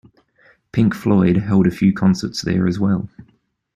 [0.71, 3.07] Pink Floyd held a few concerts there as well.